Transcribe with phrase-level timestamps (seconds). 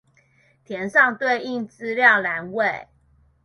[0.65, 2.87] 填上對應資料欄位